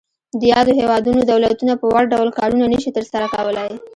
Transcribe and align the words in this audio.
د 0.39 0.41
یادو 0.53 0.71
هیوادونو 0.79 1.21
دولتونه 1.31 1.73
په 1.77 1.85
وړ 1.91 2.03
ډول 2.13 2.29
کارونه 2.39 2.65
نشي 2.73 2.91
تر 2.97 3.03
سره 3.11 3.25
کولای. 3.35 3.71